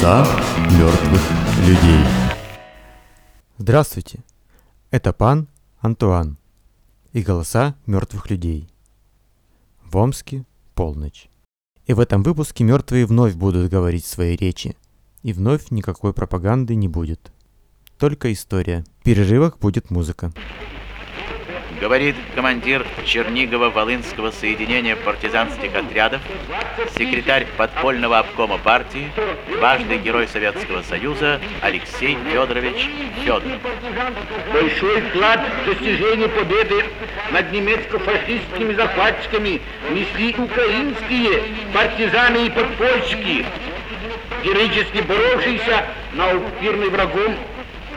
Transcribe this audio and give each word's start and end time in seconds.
Голоса 0.00 0.24
мертвых 0.78 1.20
людей. 1.68 2.04
Здравствуйте, 3.58 4.20
это 4.90 5.12
пан 5.12 5.46
Антуан 5.78 6.38
и 7.12 7.20
голоса 7.20 7.74
мертвых 7.84 8.30
людей. 8.30 8.70
В 9.84 9.98
Омске 9.98 10.46
полночь. 10.74 11.28
И 11.84 11.92
в 11.92 12.00
этом 12.00 12.22
выпуске 12.22 12.64
мертвые 12.64 13.04
вновь 13.04 13.34
будут 13.34 13.70
говорить 13.70 14.06
свои 14.06 14.36
речи. 14.36 14.74
И 15.22 15.34
вновь 15.34 15.70
никакой 15.70 16.14
пропаганды 16.14 16.76
не 16.76 16.88
будет. 16.88 17.30
Только 17.98 18.32
история. 18.32 18.86
В 19.00 19.04
перерывах 19.04 19.58
будет 19.58 19.90
музыка 19.90 20.32
говорит 21.80 22.14
командир 22.34 22.86
Чернигова-Волынского 23.06 24.32
соединения 24.32 24.96
партизанских 24.96 25.74
отрядов, 25.74 26.20
секретарь 26.96 27.46
подпольного 27.56 28.18
обкома 28.18 28.58
партии, 28.58 29.10
важный 29.60 29.98
герой 29.98 30.28
Советского 30.28 30.82
Союза 30.82 31.40
Алексей 31.62 32.18
Федорович 32.30 32.86
Федоров. 33.24 33.44
Большой 34.52 35.00
вклад 35.00 35.40
в 35.62 35.66
достижение 35.66 36.28
победы 36.28 36.84
над 37.32 37.50
немецко-фашистскими 37.50 38.74
захватчиками 38.74 39.62
несли 39.90 40.34
украинские 40.36 41.42
партизаны 41.72 42.46
и 42.46 42.50
подпольщики, 42.50 43.46
героически 44.44 45.00
боровшиеся 45.00 45.86
на 46.12 46.34
упирный 46.34 46.90
врагом 46.90 47.34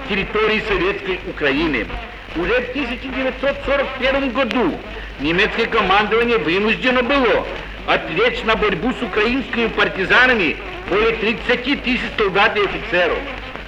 территории 0.07 0.63
Советской 0.67 1.19
Украины. 1.29 1.85
Уже 2.35 2.61
в 2.61 2.69
1941 2.69 4.31
году 4.31 4.73
немецкое 5.19 5.67
командование 5.67 6.39
вынуждено 6.39 7.03
было 7.03 7.45
отвлечь 7.85 8.41
на 8.43 8.55
борьбу 8.55 8.91
с 8.91 9.03
украинскими 9.03 9.67
партизанами 9.67 10.57
более 10.89 11.11
30 11.17 11.83
тысяч 11.83 12.01
солдат 12.17 12.57
и 12.57 12.61
офицеров. 12.61 13.19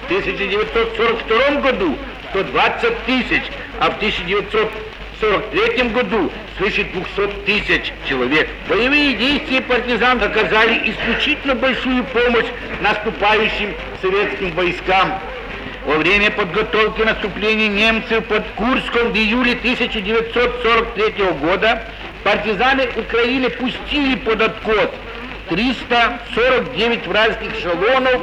В 0.02 0.04
1942 0.06 1.60
году 1.60 1.96
120 2.30 3.04
тысяч, 3.04 3.42
а 3.78 3.90
в 3.90 3.96
1943 3.98 5.88
году 5.90 6.32
свыше 6.58 6.84
200 6.84 7.32
тысяч 7.44 7.92
человек. 8.08 8.48
Боевые 8.68 9.14
действия 9.14 9.60
партизан 9.60 10.20
оказали 10.20 10.90
исключительно 10.90 11.54
большую 11.54 12.02
помощь 12.04 12.46
наступающим 12.80 13.74
советским 14.02 14.50
войскам. 14.52 15.20
Во 15.86 15.98
время 15.98 16.32
подготовки 16.32 17.02
наступления 17.02 17.68
немцев 17.68 18.24
под 18.24 18.44
Курском 18.56 19.12
в 19.12 19.16
июле 19.16 19.52
1943 19.52 21.24
года 21.40 21.84
партизаны 22.24 22.88
Украины 22.96 23.48
пустили 23.50 24.16
под 24.16 24.42
откос 24.42 24.90
349 25.48 27.06
вражеских 27.06 27.56
эшелонов, 27.56 28.20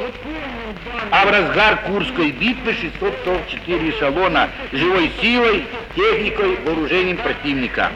а 1.10 1.24
в 1.24 1.30
разгар 1.30 1.78
Курской 1.86 2.32
битвы 2.32 2.74
644 2.74 3.90
эшелона 3.90 4.50
живой 4.70 5.10
силой, 5.22 5.64
техникой, 5.96 6.58
вооружением 6.66 7.16
противника. 7.16 7.92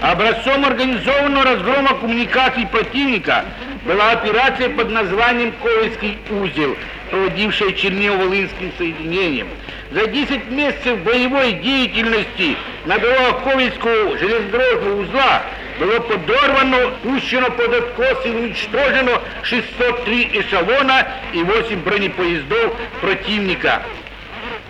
Образцом 0.00 0.64
организованного 0.64 1.44
разгрома 1.44 1.94
коммуникаций 1.94 2.66
противника 2.66 3.44
была 3.84 4.10
операция 4.10 4.68
под 4.70 4.90
названием 4.90 5.52
«Ковальский 5.62 6.18
узел», 6.28 6.76
проводившая 7.12 7.72
Чернево-Волынским 7.72 8.72
соединением. 8.78 9.48
За 9.90 10.06
10 10.06 10.50
месяцев 10.50 10.98
боевой 11.00 11.52
деятельности 11.52 12.56
на 12.86 12.98
дорогах 12.98 13.44
Ковальского 13.44 14.16
железнодорожного 14.16 15.02
узла 15.02 15.42
было 15.78 16.00
подорвано, 16.00 16.92
пущено 17.02 17.50
под 17.50 17.74
откос 17.74 18.24
и 18.24 18.30
уничтожено 18.30 19.20
603 19.42 20.30
эшелона 20.40 21.06
и 21.34 21.42
8 21.42 21.82
бронепоездов 21.82 22.74
противника. 23.02 23.82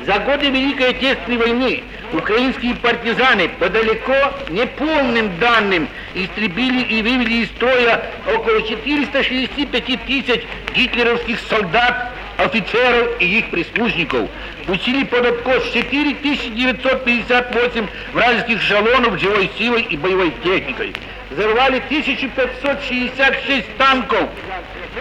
За 0.05 0.19
годы 0.19 0.51
Великой 0.51 0.91
Отечественной 0.91 1.39
войны 1.39 1.85
украинские 2.13 2.75
партизаны 2.75 3.51
по 3.51 3.69
далеко 3.69 4.35
неполным 4.51 5.39
данным 5.39 5.89
истребили 6.15 6.83
и 6.83 7.03
вывели 7.03 7.45
из 7.45 7.49
строя 7.51 8.05
около 8.27 8.63
465 8.63 10.05
тысяч 10.07 10.43
гитлеровских 10.75 11.39
солдат, 11.49 12.12
офицеров 12.39 13.21
и 13.21 13.39
их 13.39 13.51
прислужников. 13.51 14.29
Пустили 14.67 15.05
под 15.05 15.27
откос 15.27 15.71
4958 15.73 17.87
вражеских 18.13 18.61
эшелонов 18.61 19.21
живой 19.21 19.49
силой 19.59 19.83
и 19.83 19.97
боевой 19.97 20.33
техникой. 20.43 20.93
Взорвали 21.31 21.77
1566 21.79 23.77
танков 23.79 24.29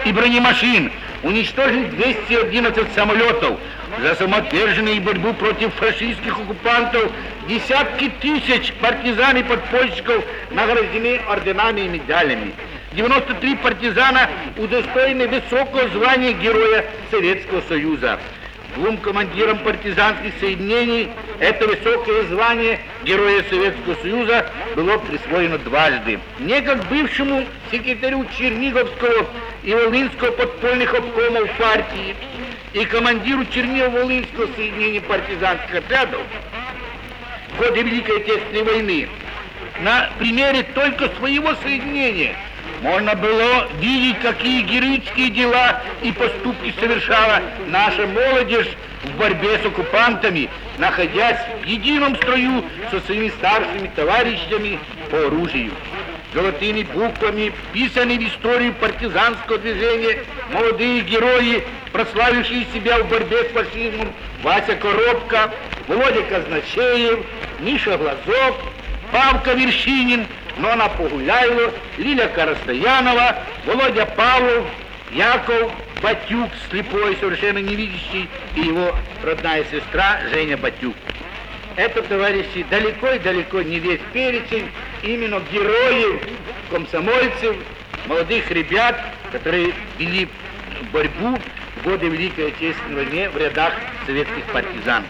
и 0.04 0.12
бронемашин, 0.12 0.92
уничтожили 1.22 1.84
211 1.84 2.92
самолетов, 2.94 3.58
за 4.00 4.14
самоотверженную 4.14 5.02
борьбу 5.02 5.34
против 5.34 5.74
фашистских 5.74 6.38
оккупантов 6.38 7.12
десятки 7.48 8.10
тысяч 8.20 8.72
партизан 8.80 9.36
и 9.36 9.42
подпольщиков 9.42 10.24
награждены 10.50 11.20
орденами 11.28 11.82
и 11.82 11.88
медалями. 11.88 12.54
93 12.94 13.56
партизана 13.56 14.28
удостоены 14.56 15.26
высокого 15.28 15.88
звания 15.88 16.32
Героя 16.32 16.84
Советского 17.10 17.62
Союза. 17.62 18.18
Двум 18.76 18.98
командирам 18.98 19.58
партизанских 19.58 20.32
соединений 20.40 21.08
это 21.40 21.66
высокое 21.66 22.24
звание 22.24 22.80
Героя 23.04 23.44
Советского 23.48 23.94
Союза 24.02 24.46
было 24.76 24.98
присвоено 24.98 25.58
дважды. 25.58 26.18
Не 26.38 26.60
как 26.62 26.84
бывшему 26.88 27.44
секретарю 27.70 28.26
Черниговского 28.38 29.26
и 29.62 29.74
Волынского 29.74 30.30
подпольных 30.30 30.94
обкомов 30.94 31.50
партии, 31.58 32.16
и 32.72 32.84
командиру 32.86 33.42
Чернево-Волынского 33.42 34.54
соединения 34.56 35.02
партизанских 35.02 35.74
отрядов 35.74 36.22
в 37.52 37.58
ходе 37.58 37.82
Великой 37.82 38.22
Отечественной 38.22 38.62
войны 38.62 39.08
на 39.80 40.10
примере 40.18 40.62
только 40.74 41.10
своего 41.18 41.54
соединения 41.62 42.34
можно 42.82 43.14
было 43.14 43.68
видеть, 43.80 44.18
какие 44.20 44.62
героические 44.62 45.30
дела 45.30 45.80
и 46.02 46.10
поступки 46.12 46.74
совершала 46.78 47.40
наша 47.68 48.06
молодежь 48.06 48.70
в 49.04 49.16
борьбе 49.16 49.58
с 49.58 49.64
оккупантами, 49.64 50.50
находясь 50.78 51.38
в 51.62 51.64
едином 51.64 52.16
строю 52.16 52.64
со 52.90 53.00
своими 53.00 53.28
старшими 53.30 53.90
товарищами 53.94 54.78
по 55.10 55.26
оружию. 55.26 55.72
Золотыми 56.34 56.82
буквами 56.82 57.52
вписаны 57.68 58.18
в 58.18 58.26
историю 58.26 58.72
партизанского 58.74 59.58
движения 59.58 60.24
молодые 60.52 61.02
герои, 61.02 61.62
прославившие 61.92 62.66
себя 62.72 62.98
в 62.98 63.08
борьбе 63.08 63.44
с 63.44 63.48
фашизмом, 63.52 64.12
Вася 64.42 64.74
Коробка, 64.76 65.50
Володя 65.86 66.22
Казначеев, 66.22 67.20
Миша 67.60 67.96
Глазок, 67.98 68.56
Павка 69.12 69.52
Вершинин, 69.52 70.26
Нона 70.58 70.88
Погуляйло, 70.88 71.72
Лиля 71.98 72.28
Карастоянова, 72.28 73.36
Володя 73.66 74.06
Павлов, 74.06 74.66
Яков 75.12 75.72
Батюк, 76.02 76.50
слепой, 76.70 77.16
совершенно 77.20 77.58
невидящий, 77.58 78.28
и 78.56 78.60
его 78.60 78.94
родная 79.22 79.64
сестра 79.70 80.20
Женя 80.32 80.56
Батюк. 80.56 80.96
Это, 81.76 82.02
товарищи, 82.02 82.66
далеко 82.68 83.12
и 83.12 83.18
далеко 83.18 83.62
не 83.62 83.78
весь 83.78 84.00
перечень 84.12 84.70
именно 85.02 85.40
героев, 85.52 86.20
комсомольцев, 86.70 87.56
молодых 88.06 88.50
ребят, 88.50 89.00
которые 89.30 89.72
вели 89.98 90.28
борьбу 90.92 91.38
в 91.76 91.84
годы 91.84 92.08
Великой 92.08 92.48
Отечественной 92.48 93.04
войны 93.04 93.30
в 93.30 93.36
рядах 93.36 93.72
советских 94.06 94.44
партизан. 94.52 95.04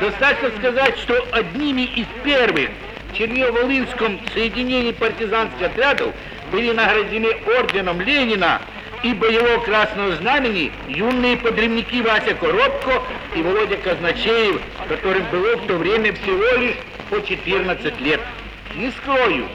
Достаточно 0.00 0.50
сказать, 0.58 0.98
что 0.98 1.26
одними 1.32 1.82
из 1.82 2.06
первых 2.22 2.70
в 3.13 3.17
Чернево-Волынском 3.17 4.19
соединении 4.33 4.91
партизанских 4.91 5.67
отрядов 5.67 6.13
были 6.51 6.71
награждены 6.71 7.29
орденом 7.57 8.01
Ленина 8.01 8.61
и 9.03 9.13
боевого 9.13 9.63
красного 9.63 10.15
знамени 10.17 10.71
юные 10.87 11.37
подрывники 11.37 12.01
Вася 12.01 12.33
Коробко 12.33 13.01
и 13.35 13.41
Володя 13.41 13.77
Казначеев, 13.77 14.61
которым 14.87 15.23
было 15.31 15.55
в 15.57 15.67
то 15.67 15.75
время 15.75 16.13
всего 16.13 16.57
лишь 16.59 16.75
по 17.09 17.21
14 17.21 18.01
лет. 18.01 18.19
Не 18.75 18.91
скрою, 18.91 19.45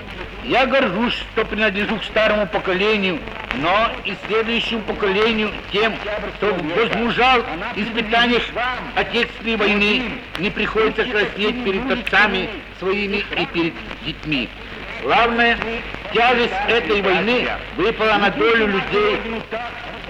я 0.43 0.65
горжусь, 0.65 1.15
что 1.33 1.45
принадлежу 1.45 1.97
к 1.97 2.03
старому 2.03 2.47
поколению, 2.47 3.19
но 3.55 3.89
и 4.05 4.15
следующему 4.27 4.81
поколению 4.81 5.51
тем, 5.71 5.93
кто 6.37 6.55
возмужал 6.75 7.41
в 7.75 7.79
испытаниях 7.79 8.43
Отечественной 8.95 9.57
войны, 9.57 10.03
не 10.39 10.49
приходится 10.49 11.05
краснеть 11.05 11.63
перед 11.63 11.89
отцами 11.91 12.49
своими 12.79 13.23
и 13.37 13.45
перед 13.47 13.73
детьми. 14.05 14.49
Главное, 15.03 15.57
тяжесть 16.13 16.53
этой 16.67 17.01
войны 17.01 17.47
выпала 17.77 18.17
на 18.17 18.29
долю 18.31 18.67
людей, 18.67 19.19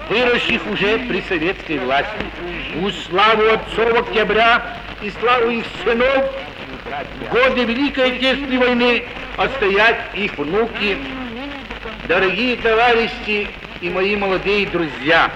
выросших 0.08 0.66
уже 0.66 0.98
при 0.98 1.22
советской 1.28 1.78
власти. 1.78 2.10
Пусть 2.80 3.06
славу 3.06 3.42
отцов 3.52 4.00
октября 4.00 4.76
и 5.02 5.10
славу 5.10 5.50
их 5.50 5.64
сынов 5.84 6.24
в 7.20 7.32
годы 7.32 7.64
Великой 7.64 8.12
Отечественной 8.12 8.58
войны 8.58 9.04
отстоять 9.36 10.00
их 10.14 10.36
внуки. 10.36 10.98
Дорогие 12.08 12.56
товарищи 12.56 13.48
и 13.80 13.88
мои 13.88 14.16
молодые 14.16 14.66
друзья, 14.66 15.30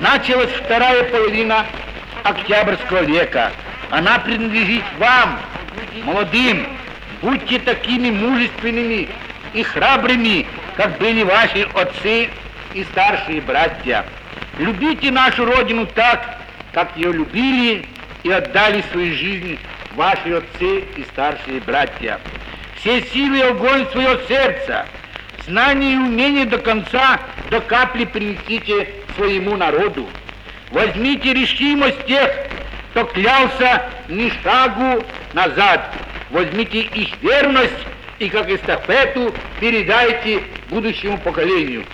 Началась 0.00 0.50
вторая 0.50 1.04
половина 1.04 1.66
Октябрьского 2.24 3.02
века. 3.02 3.52
Она 3.90 4.18
принадлежит 4.18 4.82
вам, 4.98 5.38
молодым. 6.04 6.66
Будьте 7.20 7.60
такими 7.60 8.10
мужественными 8.10 9.08
и 9.52 9.62
храбрыми, 9.62 10.46
как 10.76 10.98
были 10.98 11.22
ваши 11.22 11.68
отцы 11.74 12.30
и 12.74 12.84
старшие 12.90 13.42
братья. 13.42 14.04
Любите 14.58 15.10
нашу 15.12 15.44
Родину 15.44 15.86
так, 15.86 16.40
как 16.72 16.96
ее 16.96 17.12
любили 17.12 17.86
и 18.24 18.30
отдали 18.30 18.82
свою 18.90 19.14
жизнь 19.14 19.58
ваши 19.96 20.34
отцы 20.34 20.84
и 20.96 21.04
старшие 21.12 21.60
братья. 21.60 22.20
Все 22.76 23.02
силы 23.02 23.38
и 23.38 23.42
огонь 23.42 23.86
свое 23.92 24.18
сердце, 24.26 24.86
знание 25.46 25.94
и 25.94 25.98
умение 25.98 26.46
до 26.46 26.58
конца, 26.58 27.20
до 27.50 27.60
капли 27.60 28.04
принесите 28.04 28.88
своему 29.16 29.56
народу. 29.56 30.08
Возьмите 30.70 31.34
решимость 31.34 32.06
тех, 32.06 32.30
кто 32.90 33.04
клялся 33.04 33.90
ни 34.08 34.32
шагу 34.42 35.04
назад. 35.32 35.92
Возьмите 36.30 36.80
их 36.80 37.22
верность 37.22 37.72
и 38.18 38.28
как 38.28 38.48
эстафету 38.48 39.34
передайте 39.60 40.42
будущему 40.70 41.18
поколению. 41.18 41.84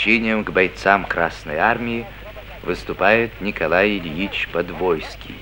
Обращением 0.00 0.44
к 0.44 0.50
бойцам 0.50 1.04
Красной 1.04 1.58
Армии 1.58 2.06
выступает 2.62 3.38
Николай 3.42 3.98
Ильич 3.98 4.48
Подвойский, 4.50 5.38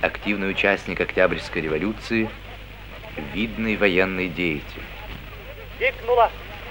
активный 0.00 0.50
участник 0.50 0.98
Октябрьской 0.98 1.60
революции, 1.60 2.30
видный 3.34 3.76
военный 3.76 4.28
деятель. 4.28 4.82
Крикнула 5.76 6.30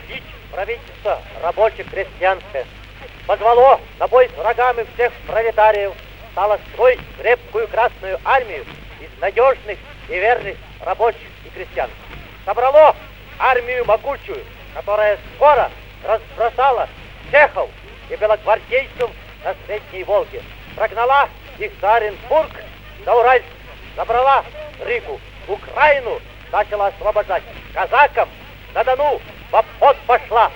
бить 0.09 0.24
правительство 0.51 1.21
рабоче-крестьянское. 1.43 2.65
Позвало 3.27 3.79
на 4.00 4.07
бой 4.07 4.27
с 4.33 4.38
врагами 4.39 4.88
всех 4.95 5.13
пролетариев, 5.27 5.93
стало 6.31 6.59
строить 6.74 7.00
крепкую 7.21 7.67
Красную 7.67 8.19
Армию 8.25 8.65
из 9.00 9.21
надежных 9.21 9.77
и 10.09 10.13
верных 10.13 10.57
рабочих 10.83 11.29
и 11.45 11.50
крестьян. 11.50 11.89
Собрало 12.45 12.95
армию 13.38 13.85
могучую, 13.85 14.43
которая 14.74 15.19
скоро 15.35 15.69
разбросала 16.07 16.88
чехов 17.31 17.69
и 18.09 18.15
белогвардейцев 18.15 19.09
на 19.43 19.55
Средней 19.65 20.03
Волге. 20.03 20.41
Прогнала 20.75 21.29
их 21.57 21.71
за 21.81 21.95
Оренбург, 21.95 22.51
за 23.05 23.13
Уральск, 23.13 23.45
забрала 23.95 24.43
Ригу, 24.85 25.19
Украину 25.47 26.19
начала 26.51 26.88
освобождать. 26.88 27.43
Казакам 27.74 28.29
на 28.74 28.83
Дону 28.83 29.21
в 29.51 29.55
обход 29.55 29.97
пошла. 30.07 30.51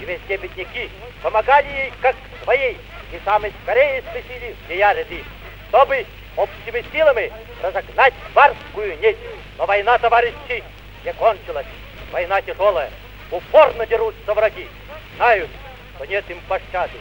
И 0.00 0.04
везде 0.04 0.36
бедняки 0.36 0.90
помогали 1.22 1.66
ей 1.68 1.92
как 2.00 2.16
своей, 2.42 2.76
и 3.12 3.20
самые 3.24 3.52
скорее 3.62 4.02
спасили 4.02 4.56
ее 4.68 4.92
ряды, 4.92 5.24
чтобы 5.68 6.04
общими 6.36 6.84
силами 6.92 7.32
разогнать 7.62 8.14
барскую 8.34 8.98
нить. 8.98 9.16
Но 9.56 9.66
война, 9.66 9.98
товарищи, 9.98 10.64
не 11.04 11.12
кончилась. 11.12 11.66
Война 12.10 12.42
тяжелая. 12.42 12.90
Упорно 13.30 13.86
дерутся 13.86 14.34
враги 14.34 14.68
знают, 15.16 15.50
что 15.96 16.06
нет 16.06 16.28
им 16.30 16.40
пощады. 16.48 16.98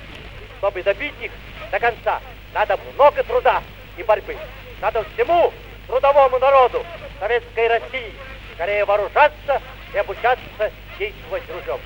Чтобы 0.58 0.84
добить 0.84 1.14
их 1.22 1.32
до 1.72 1.80
конца, 1.80 2.22
надо 2.54 2.78
много 2.94 3.24
труда 3.24 3.62
и 3.98 4.04
борьбы. 4.04 4.38
Надо 4.82 5.04
всему 5.14 5.54
трудовому 5.88 6.40
народу 6.40 6.86
Советской 7.20 7.68
России 7.68 8.14
скорее 8.56 8.86
вооружаться 8.86 9.62
и 9.94 9.98
обучаться 9.98 10.72
действовать 11.00 11.46
дружом. 11.48 11.80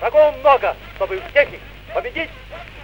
Врагов 0.00 0.36
много, 0.38 0.76
чтобы 0.96 1.20
всех 1.30 1.52
их 1.52 1.60
победить. 1.94 2.30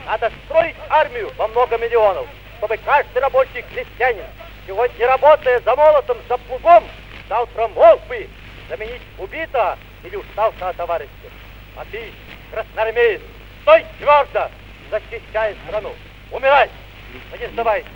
Надо 0.07 0.33
строить 0.47 0.76
армию 0.88 1.30
во 1.37 1.49
много 1.49 1.76
миллионов, 1.76 2.26
чтобы 2.59 2.76
каждый 2.78 3.21
рабочий 3.21 3.62
крестьянин, 3.62 4.25
сегодня 4.66 5.07
работая 5.07 5.61
за 5.61 5.76
молотом, 5.76 6.16
за 6.28 6.38
плугом, 6.38 6.85
завтра 7.28 7.68
мог 7.68 8.00
бы 8.07 8.28
заменить 8.68 9.02
убитого 9.18 9.78
или 10.04 10.16
уставшего 10.16 10.73
товарища. 10.75 11.11
А 11.76 11.85
ты, 11.90 12.12
красноармеец, 12.50 13.21
стой 13.62 13.85
твердо, 13.99 14.50
защищай 14.90 15.57
страну. 15.67 15.95
Умирай, 16.31 16.71
но 17.31 17.37
не 17.37 17.47
сдавайся. 17.49 17.88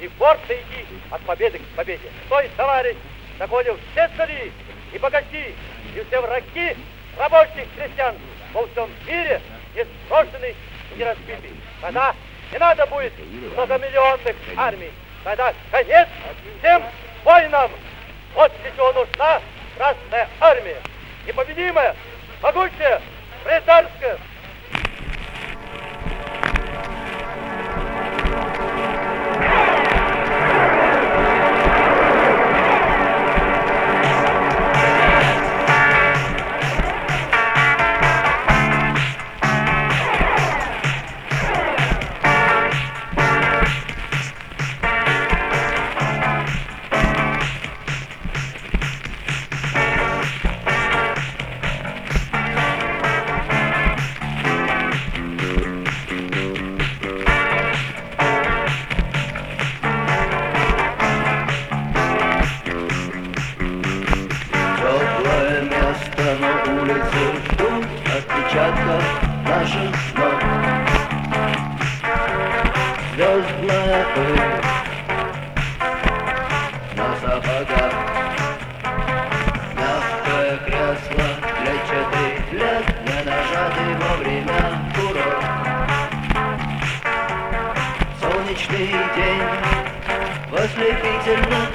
И 0.00 0.08
гордо 0.18 0.54
иди 0.54 0.86
от 1.10 1.20
победы 1.22 1.58
к 1.58 1.76
победе. 1.76 2.10
Стой, 2.26 2.50
товарищ, 2.56 2.96
догоним 3.38 3.78
все 3.92 4.10
цари 4.16 4.52
и 4.92 4.98
богачи, 4.98 5.54
и 5.94 6.04
все 6.08 6.20
враги 6.20 6.76
рабочих 7.16 7.66
крестьян 7.76 8.16
во 8.52 8.66
всем 8.66 8.90
мире 9.06 9.40
не 9.74 9.84
сброшены 9.84 10.54
и 10.94 10.98
не 10.98 11.04
разбиты. 11.04 11.50
Тогда 11.80 12.14
не 12.52 12.58
надо 12.58 12.86
будет 12.86 13.12
многомиллионных 13.54 14.36
армий. 14.56 14.90
Тогда 15.24 15.52
конец 15.70 16.08
всем 16.58 16.82
войнам. 17.24 17.70
Вот 18.34 18.52
для 18.62 18.70
чего 18.72 18.92
нужна 18.92 19.40
Красная 19.76 20.28
Армия. 20.40 20.80
Непобедимая, 21.26 21.94
могучая, 22.42 23.02
Retorque! 23.46 24.35
Thank 91.26 91.50
you. 91.50 91.65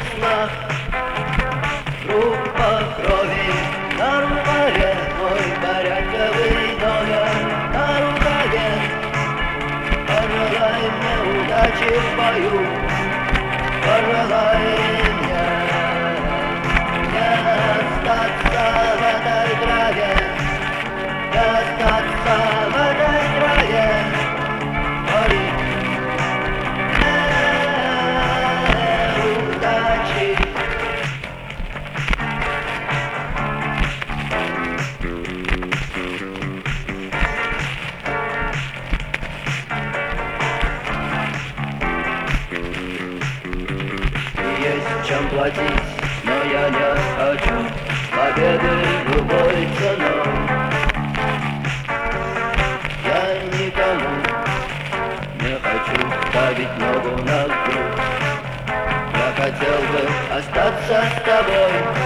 Остаться 60.31 61.03
с 61.09 61.23
тобой 61.25 62.00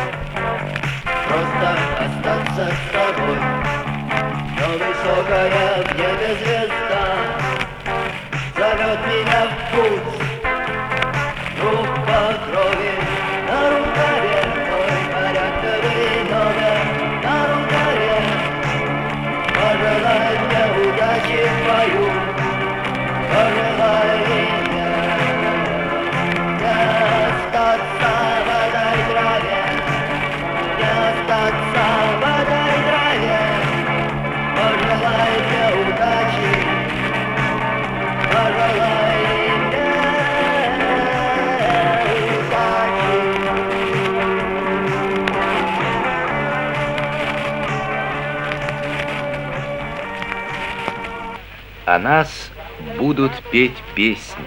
нас 52.05 52.51
будут 52.97 53.31
петь 53.49 53.77
песни. 53.95 54.45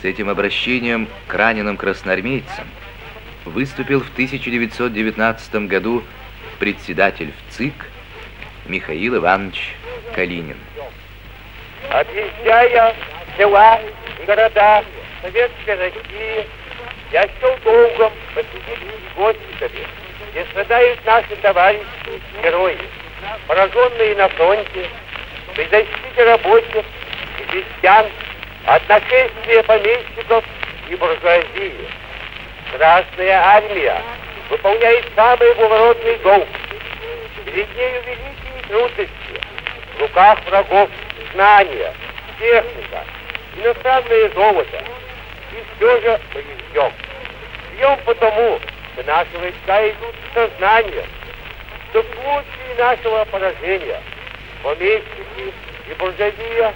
С 0.00 0.04
этим 0.04 0.28
обращением 0.28 1.08
к 1.26 1.34
раненым 1.34 1.76
красноармейцам 1.76 2.68
выступил 3.44 4.00
в 4.00 4.12
1919 4.12 5.66
году 5.66 6.04
председатель 6.60 7.32
в 7.32 7.52
ЦИК 7.52 7.74
Михаил 8.66 9.16
Иванович 9.16 9.74
Калинин. 10.14 10.56
Объезжая 11.90 12.94
села 13.36 13.80
города 14.24 14.84
Советской 15.22 15.74
России, 15.74 16.46
я 17.10 17.22
счел 17.22 17.58
долгом 17.64 18.12
посетить 18.36 18.86
госпитали, 19.16 19.84
где 20.30 20.44
страдают 20.44 21.04
наши 21.04 21.34
товарищи, 21.42 22.22
герои, 22.40 22.78
пораженные 23.48 24.14
на 24.14 24.28
фронте, 24.28 24.86
при 25.60 25.68
защите 25.68 26.24
рабочих 26.24 26.84
и 27.38 27.42
крестьян 27.50 28.06
от 28.64 28.88
нашествия 28.88 29.62
помещиков 29.64 30.42
и 30.88 30.94
буржуазии. 30.94 31.86
Красная 32.72 33.42
армия 33.44 34.02
выполняет 34.48 35.04
самый 35.14 35.54
благородный 35.56 36.16
долг. 36.18 36.48
Перед 37.44 37.76
нею 37.76 38.02
великие 38.02 38.68
трудности. 38.68 39.10
В 39.96 40.00
руках 40.00 40.38
врагов 40.46 40.88
знания, 41.34 41.92
техника, 42.38 43.04
иностранное 43.56 44.30
золото. 44.30 44.82
И 45.52 45.76
все 45.76 46.00
же 46.00 46.20
мы 46.34 46.42
не 46.42 46.70
ждем. 46.70 46.92
Ждем 47.74 47.98
потому, 48.06 48.58
что 48.94 49.02
наши 49.04 49.36
войска 49.38 49.90
идут 49.90 50.14
сознанием, 50.32 51.06
что 51.90 52.02
в 52.02 52.06
случае 52.06 52.74
нашего 52.78 53.24
поражения 53.26 54.00
помещики 54.62 55.52
и 55.88 55.94
буржуазия 55.98 56.74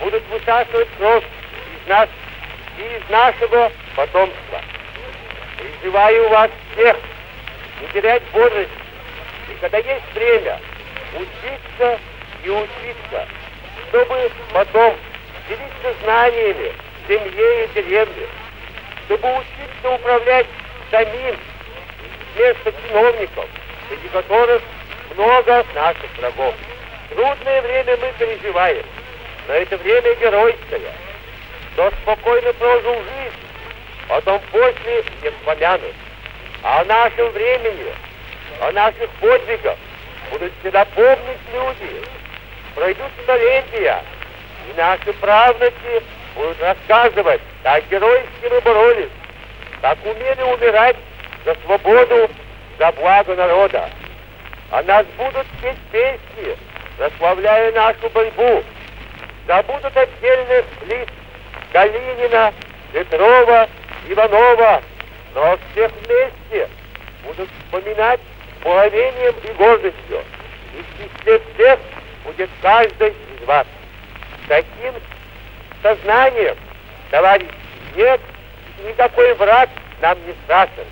будут 0.00 0.22
высасывать 0.28 0.88
кровь 0.98 1.24
из 1.24 1.88
нас 1.88 2.08
и 2.78 2.82
из 2.82 3.10
нашего 3.10 3.70
потомства. 3.96 4.62
Призываю 5.58 6.28
вас 6.28 6.50
всех 6.72 6.96
не 7.80 7.88
терять 7.88 8.22
бодрость, 8.32 8.70
и 9.50 9.54
когда 9.60 9.78
есть 9.78 10.14
время, 10.14 10.60
учиться 11.14 11.98
и 12.44 12.50
учиться, 12.50 13.28
чтобы 13.88 14.30
потом 14.52 14.94
делиться 15.48 16.00
знаниями 16.02 16.72
в 17.04 17.08
семье 17.08 17.64
и 17.64 17.68
деревне, 17.74 18.26
чтобы 19.06 19.28
учиться 19.38 19.90
управлять 19.90 20.46
самим 20.90 21.36
вместо 22.34 22.72
чиновников, 22.72 23.46
среди 23.88 24.08
которых 24.08 24.62
много 25.14 25.64
наших 25.74 26.16
врагов. 26.18 26.54
Трудное 27.10 27.62
время 27.62 27.96
мы 27.96 28.12
переживаем, 28.18 28.84
но 29.46 29.54
это 29.54 29.76
время 29.78 30.14
геройское. 30.16 30.92
Кто 31.72 31.90
спокойно 32.02 32.52
прожил 32.54 32.94
жизнь, 32.94 33.36
потом 34.08 34.40
после 34.50 35.04
не 35.22 35.30
вспомянут. 35.30 35.94
А 36.62 36.80
о 36.80 36.84
нашем 36.84 37.30
времени, 37.30 37.94
о 38.60 38.72
наших 38.72 39.08
подвигах 39.20 39.76
будут 40.30 40.52
всегда 40.60 40.84
помнить 40.84 41.38
люди. 41.54 42.02
Пройдут 42.74 43.10
столетия, 43.22 44.02
и 44.68 44.76
наши 44.76 45.12
правнуки 45.14 46.02
будут 46.34 46.60
рассказывать, 46.60 47.40
как 47.62 47.88
геройски 47.88 48.48
мы 48.50 48.60
боролись, 48.60 49.10
как 49.80 49.98
умели 50.04 50.42
умирать 50.42 50.96
за 51.44 51.54
свободу, 51.64 52.30
за 52.78 52.92
благо 52.92 53.34
народа. 53.34 53.88
О 54.70 54.82
нас 54.82 55.06
будут 55.16 55.46
петь 55.62 55.78
песни, 55.90 56.56
прославляя 56.98 57.72
нашу 57.72 58.10
борьбу. 58.10 58.62
Забудут 59.46 59.96
отдельных 59.96 60.66
лиц 60.86 61.08
Калинина, 61.72 62.52
Петрова, 62.92 63.68
Иванова, 64.08 64.82
но 65.34 65.58
всех 65.72 65.90
вместе 65.92 66.68
будут 67.24 67.48
вспоминать 67.58 68.20
с 68.20 68.62
благовением 68.62 69.34
и 69.44 69.52
гордостью. 69.52 70.22
И 70.74 70.82
в 70.82 71.18
числе 71.18 71.40
всех 71.54 71.78
будет 72.24 72.50
каждый 72.60 73.10
из 73.10 73.46
вас. 73.46 73.66
Таким 74.48 74.94
сознанием, 75.82 76.56
товарищи, 77.10 77.50
нет, 77.96 78.20
никакой 78.84 79.34
враг 79.34 79.70
нам 80.00 80.18
не 80.26 80.34
страшен. 80.44 80.84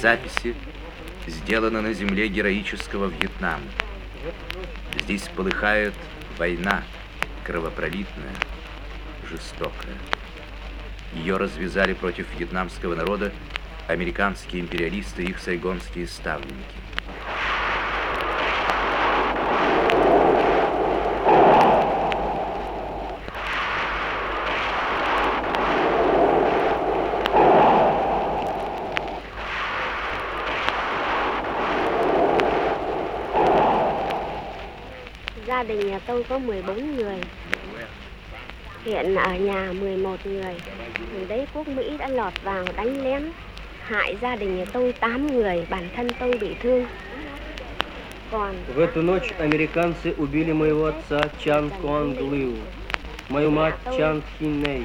Записи 0.00 0.54
сделаны 1.26 1.82
на 1.82 1.92
земле 1.92 2.28
героического 2.28 3.08
Вьетнама. 3.08 3.64
Здесь 4.98 5.28
полыхает 5.36 5.94
война, 6.38 6.82
кровопролитная, 7.44 8.34
жестокая. 9.28 9.96
Ее 11.14 11.36
развязали 11.36 11.92
против 11.92 12.26
вьетнамского 12.38 12.94
народа 12.94 13.32
американские 13.88 14.62
империалисты 14.62 15.24
и 15.24 15.30
их 15.30 15.38
сайгонские 15.38 16.06
ставленники. 16.06 16.79
Gia 35.59 35.63
đình 35.63 35.87
nhà 35.87 35.99
tôi 36.07 36.23
có 36.23 36.39
14 36.39 36.95
người. 36.95 37.17
Hiện 38.85 39.15
ở 39.15 39.33
nhà 39.35 39.71
11 39.79 40.25
người. 40.25 40.55
Thằng 40.97 41.27
đấy 41.27 41.45
quốc 41.53 41.67
Mỹ 41.67 41.97
đã 41.99 42.07
lọt 42.07 42.33
vào 42.43 42.65
đánh 42.75 43.03
lén 43.03 43.31
hại 43.79 44.17
gia 44.21 44.35
đình 44.35 44.57
nhà 44.57 44.65
tôi 44.73 44.93
8 44.93 45.27
người, 45.27 45.65
bản 45.69 45.89
thân 45.95 46.07
tôi 46.19 46.37
bị 46.37 46.47
thương. 46.63 46.85
Còn 48.31 48.55
В 48.75 48.79
эту 48.79 49.01
ночь 49.01 49.31
американцы 49.39 50.13
убили 50.17 50.51
моего 50.51 50.85
отца 50.91 51.29
Чан 51.37 51.69
Куанг 51.81 52.17
Лиу, 52.19 52.53
мою 53.29 53.51
мать 53.51 53.75
Чан 53.97 54.21
Хин 54.39 54.63
Ней, 54.63 54.81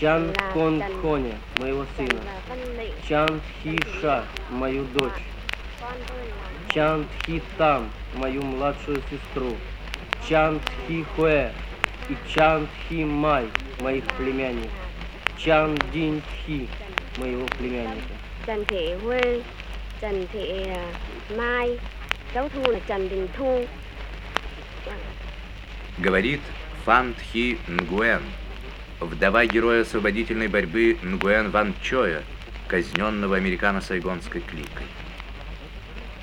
Чан 0.00 0.32
là 0.32 0.50
Кон 0.54 0.80
Trần- 0.80 1.02
Коня, 1.02 1.34
моего 1.60 1.84
сына, 1.96 2.20
là 2.26 2.40
Văn 2.48 2.58
Lị, 2.78 2.90
Чан 3.08 3.40
Хи 3.62 3.76
Ша, 4.02 4.22
мою 4.50 4.84
дочь, 4.94 4.94
con 4.94 5.00
tôi 5.00 5.10
là 5.10 5.31
Чан 6.73 7.05
Хи 7.25 7.41
Там, 7.57 7.89
мою 8.15 8.41
младшую 8.41 9.01
сестру, 9.09 9.55
Чан 10.27 10.59
Хи 10.87 11.03
Хуэ 11.15 11.51
и 12.09 12.17
Чан 12.33 12.67
Хи 12.89 13.05
Май, 13.05 13.45
моих 13.79 14.03
племянников, 14.17 14.71
Чан 15.37 15.77
Дин 15.93 16.21
Хи, 16.45 16.67
моего 17.17 17.45
племянника. 17.59 18.13
Trần 18.45 18.65
Thị 18.65 18.93
Huê, 19.03 19.41
Trần 20.01 20.27
Thị 20.33 20.65
Mai, 21.37 21.79
cháu 22.33 22.49
Thu 22.49 22.71
là 22.71 22.79
Trần 22.87 23.09
Đình 23.09 23.27
Thu. 23.37 23.65
Говорит 25.99 26.41
Фан 26.85 27.13
Тхи 27.13 27.57
Нгуэн, 27.67 28.21
вдова 28.99 29.45
героя 29.45 29.81
освободительной 29.81 30.47
борьбы 30.47 30.97
Нгуэн 31.03 31.51
Ван 31.51 31.73
Чоя, 31.81 32.23
казненного 32.67 33.37
американо-сайгонской 33.37 34.41
кликой. 34.41 34.87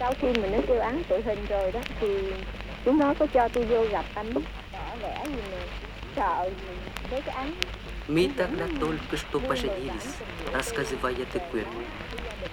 Sau 0.01 0.15
khi 0.21 0.29
mà 0.43 0.49
nó 0.49 0.59
kêu 0.69 0.81
án 0.81 1.03
tử 1.09 1.21
hình 1.25 1.47
rồi 1.49 1.73
đó 1.73 1.81
thì 2.01 2.09
chúng 2.85 2.99
nó 2.99 3.15
có 3.19 3.27
cho 3.35 3.49
tôi 3.49 3.65
vô 3.65 3.85
gặp 3.91 4.05
anh 4.15 4.33
tỏ 4.73 4.97
vẻ 5.03 5.25
gì 5.27 5.43
mà 5.53 5.59
sợ 6.17 6.51
với 7.11 7.23
cái 7.23 7.35
án 7.35 7.53
Мы 8.09 8.29
тогда 8.37 8.67
только 8.81 9.17
что 9.17 9.39
поженились, 9.39 10.17
рассказывая 10.53 11.25
Тыквин, 11.33 11.67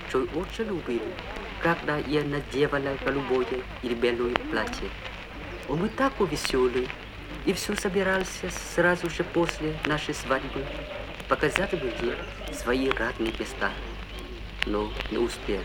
что 0.07 0.19
очень 0.35 0.65
любили, 0.65 1.11
когда 1.63 1.97
я 1.97 2.23
надевала 2.23 2.95
голубое 3.03 3.63
или 3.81 3.95
белое 3.95 4.35
платье. 4.51 4.89
Он 5.67 5.79
был 5.79 5.89
такой 5.89 6.27
веселый, 6.27 6.87
и 7.45 7.53
все 7.53 7.75
собирался 7.75 8.51
сразу 8.75 9.09
же 9.09 9.23
после 9.23 9.73
нашей 9.87 10.13
свадьбы 10.13 10.63
показать 11.27 11.73
мне 11.73 12.15
свои 12.53 12.89
родные 12.89 13.33
места, 13.39 13.71
но 14.67 14.91
не 15.09 15.17
успел. 15.17 15.61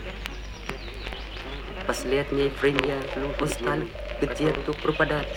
Последнее 1.87 2.49
время 2.61 3.01
он 3.41 3.47
стал 3.47 3.79
где-то 4.21 4.71
пропадать, 4.73 5.27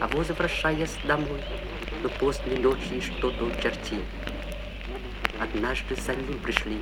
а 0.00 0.06
возвращаясь 0.06 0.96
домой, 1.04 1.40
но 2.00 2.08
после 2.08 2.56
ночи 2.58 3.00
что-то 3.00 3.50
чертил. 3.60 4.02
Однажды 5.40 5.96
за 5.96 6.14
ним 6.14 6.38
пришли. 6.38 6.78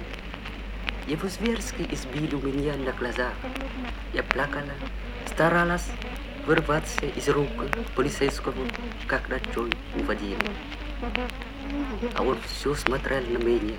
Его 1.07 1.27
зверски 1.27 1.89
избили 1.91 2.35
у 2.35 2.41
меня 2.41 2.75
на 2.77 2.93
глазах. 2.93 3.33
Я 4.13 4.23
плакала, 4.25 4.75
старалась 5.27 5.89
вырваться 6.47 7.07
из 7.07 7.29
рук 7.31 7.49
полицейского, 7.97 8.55
как 9.07 9.27
ночой 9.31 9.71
уводили. 9.99 10.37
А 12.15 12.23
он 12.23 12.39
все 12.47 12.75
смотрел 12.75 13.23
на 13.23 13.39
меня, 13.39 13.77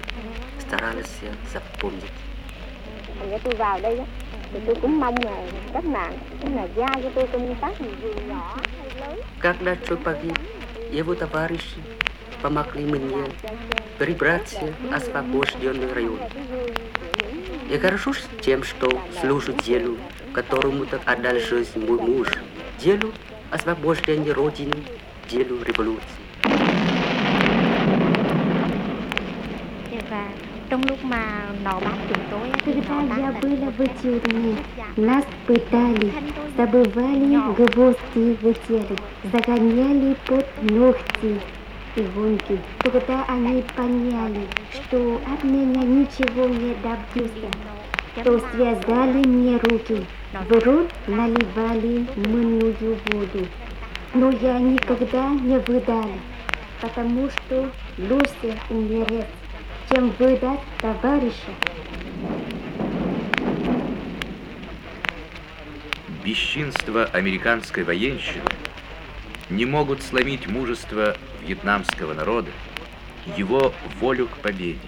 старался 0.60 1.32
запомнить. 1.52 2.04
Tôi 4.66 4.76
cũng 4.82 5.00
mong 5.00 5.16
là 5.26 5.44
các 5.74 5.86
bạn 5.86 6.18
tức 6.42 6.50
là 6.56 6.68
giao 6.76 6.94
cho 7.04 7.10
tôi 7.16 7.28
công 7.28 7.56
tác 7.62 7.74
dù 7.80 8.10
nhỏ 8.30 8.58
погиб, 10.04 10.34
его 10.92 11.16
товарищи 11.16 11.82
помогли 12.42 12.86
мне 12.86 13.26
перебраться 13.98 14.60
в 14.60 14.94
освобожденный 14.94 15.92
район. 15.94 16.20
Я 17.70 17.78
горжусь 17.78 18.24
тем, 18.42 18.64
что 18.64 19.02
служу 19.22 19.54
делу, 19.54 19.98
которому 20.34 20.86
так 20.86 21.02
отдал 21.06 21.40
жизнь 21.40 21.80
мой 21.86 22.00
муж, 22.00 22.28
делу 22.80 23.12
освобождения 23.50 24.34
Родины, 24.34 24.76
делу 25.30 25.64
революции. 25.64 26.23
Trong 30.74 30.84
lúc 30.90 31.04
mà 31.04 31.26
nó 31.64 31.80
bắt 31.80 31.96
chúng 32.10 32.24
tôi 32.32 32.50
Когда 32.66 33.16
я 33.18 33.32
была 33.42 33.70
в 33.78 33.88
тюрьме, 34.02 34.56
нас 34.96 35.26
пытали, 35.48 36.12
забывали 36.58 37.38
гвозди 37.58 38.38
в 38.42 38.54
теле, 38.68 38.98
загоняли 39.32 40.16
под 40.28 40.46
ногти 40.64 41.40
иголки. 41.96 42.58
Тогда 42.84 43.24
они 43.28 43.64
поняли, 43.76 44.48
что 44.74 45.22
от 45.34 45.44
меня 45.44 45.84
ничего 45.84 46.48
не 46.48 46.76
добьются, 46.84 47.50
то 48.24 48.40
связали 48.40 49.28
мне 49.28 49.58
руки, 49.58 50.06
в 50.50 50.66
рот 50.66 50.90
наливали 51.08 52.08
мыльную 52.16 52.98
воду. 53.12 53.46
Но 54.16 54.32
я 54.32 54.58
никогда 54.60 55.30
не 55.30 55.60
выдала, 55.60 56.18
потому 56.82 57.30
что 57.30 57.70
лучше 57.98 58.58
умереть, 58.72 59.28
чем 59.94 60.10
выдать 60.18 60.60
товарища. 60.80 61.54
Бесчинство 66.24 67.06
американской 67.06 67.84
военщины 67.84 68.42
не 69.52 69.66
могут 69.66 70.02
сломить 70.02 70.48
мужество 70.48 71.16
вьетнамского 71.46 72.16
народа, 72.16 72.50
его 73.38 73.72
волю 74.00 74.28
к 74.28 74.38
победе. 74.38 74.80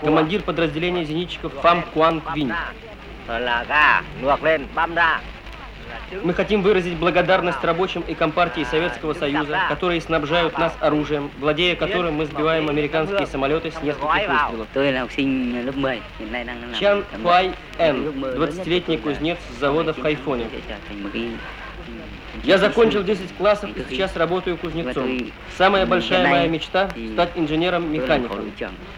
Командир 0.00 0.42
подразделения 0.42 1.04
зенитчиков 1.04 1.52
Фам 1.62 1.82
Куанг 1.94 2.24
Винь. 2.34 2.52
Rồi 3.28 3.40
là 3.40 3.64
gà 3.68 4.02
luộc 4.22 4.42
lên 4.44 4.66
băm 4.74 4.94
ra. 4.94 5.20
Мы 6.22 6.34
хотим 6.34 6.62
выразить 6.62 6.98
благодарность 6.98 7.62
рабочим 7.64 8.02
и 8.02 8.14
компартии 8.14 8.64
Советского 8.64 9.14
Союза, 9.14 9.60
которые 9.68 10.00
снабжают 10.00 10.58
нас 10.58 10.72
оружием, 10.80 11.30
владея 11.38 11.74
которым 11.74 12.14
мы 12.14 12.26
сбиваем 12.26 12.68
американские 12.68 13.26
самолеты 13.26 13.70
с 13.70 13.82
нескольких 13.82 14.28
выстрелов. 14.28 14.68
Tôi 14.74 14.92
là 14.92 15.00
học 15.00 15.10
sinh 15.12 15.66
lớp 15.66 15.74
10, 15.76 16.00
hiện 16.18 16.32
nay 16.32 16.44
đang 16.44 16.60
làm 16.60 16.80
Чан 16.80 17.04
Хуай. 17.22 17.50
Эн, 17.78 18.08
20-летний 18.08 18.98
кузнец 18.98 19.38
с 19.56 19.60
завода 19.60 19.92
в 19.92 20.02
Хайфоне. 20.02 20.46
Я 22.44 22.58
закончил 22.58 23.02
10 23.02 23.36
классов 23.36 23.76
и 23.76 23.84
сейчас 23.90 24.16
работаю 24.16 24.56
кузнецом. 24.56 25.32
Самая 25.56 25.86
большая 25.86 26.28
моя 26.28 26.46
мечта– 26.48 26.88
стать 27.12 27.30
инженером-механиком. 27.34 28.52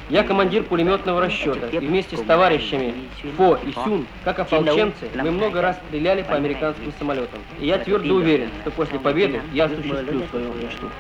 Я 0.09 0.23
командир 0.23 0.63
пулеметного 0.65 1.21
расчета, 1.21 1.69
и 1.69 1.79
вместе 1.79 2.17
с 2.17 2.23
товарищами 2.23 2.95
Фо 3.37 3.59
и 3.65 3.73
Сюн, 3.73 4.07
как 4.25 4.39
ополченцы, 4.39 5.11
мы 5.15 5.31
много 5.31 5.63
раз 5.63 5.77
стреляли 5.89 6.23
по 6.23 6.37
американским 6.37 6.93
самолетам. 6.99 7.41
И 7.59 7.67
я 7.67 7.79
твердо 7.79 8.15
уверен, 8.15 8.51
что 8.63 8.71
после 8.71 8.99
победы 8.99 9.41
я 9.53 9.65
осуществлю 9.65 10.23
свою 10.31 10.53
мечту. 10.55 10.91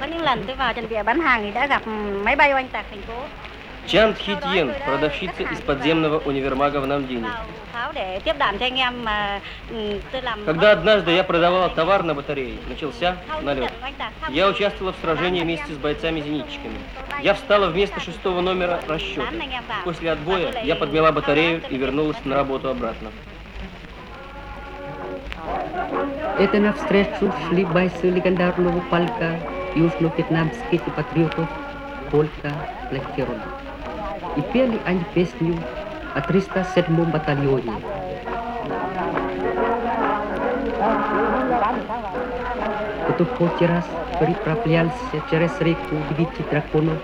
có 0.00 0.10
những 0.10 0.22
lần 0.22 0.44
tôi 0.46 0.56
vào 0.56 0.74
trận 0.74 0.88
địa 0.88 1.02
bán 1.02 1.20
hàng 1.20 1.42
thì 1.42 1.50
đã 1.50 1.66
gặp 1.66 1.82
máy 2.24 2.36
bay 2.36 2.52
oanh 2.52 2.68
tạc 2.68 2.86
thành 2.90 3.02
phố 3.02 3.14
Чан 3.86 4.14
Тхи 4.14 4.36
продавщица 4.86 5.42
из 5.42 5.60
подземного 5.60 6.18
универмага 6.18 6.78
в 6.78 6.86
Намдине. 6.86 7.28
Когда 10.46 10.72
однажды 10.72 11.12
я 11.12 11.24
продавала 11.24 11.68
товар 11.68 12.02
на 12.02 12.14
батарее, 12.14 12.56
начался 12.68 13.16
налет. 13.42 13.72
Я 14.30 14.48
участвовала 14.48 14.92
в 14.92 14.96
сражении 15.02 15.42
вместе 15.42 15.72
с 15.72 15.76
бойцами-зенитчиками. 15.76 16.78
Я 17.22 17.34
встала 17.34 17.66
вместо 17.66 18.00
шестого 18.00 18.40
номера 18.40 18.80
расчета. 18.88 19.26
После 19.84 20.12
отбоя 20.12 20.62
я 20.62 20.76
подмела 20.76 21.12
батарею 21.12 21.62
и 21.68 21.76
вернулась 21.76 22.16
на 22.24 22.36
работу 22.36 22.70
обратно. 22.70 23.10
Это 26.38 26.58
навстречу 26.58 27.32
шли 27.48 27.64
бойцы 27.64 28.10
легендарного 28.10 28.80
полка 28.90 29.38
южно-вьетнамских 29.74 30.82
патриотов 30.94 31.48
полка 32.10 32.52
Лехерон. 32.90 33.40
И 34.36 34.42
пели 34.52 34.80
они 34.84 35.04
песню 35.14 35.56
о 36.14 36.20
307-м 36.20 37.10
батальоне. 37.10 37.72
Кто 43.08 43.24
хоть 43.24 43.62
раз 43.62 43.84
переправлялся 44.18 45.22
через 45.30 45.60
реку 45.60 45.96
девяти 46.10 46.42
драконов, 46.50 46.98